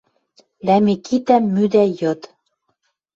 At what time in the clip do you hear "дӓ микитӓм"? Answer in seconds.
0.65-1.43